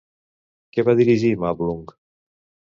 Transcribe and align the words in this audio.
Què 0.77 0.85
va 0.87 0.95
dirigir 1.01 1.31
Màblung? 1.45 1.87